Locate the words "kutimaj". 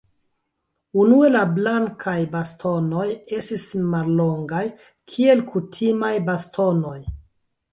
5.53-6.13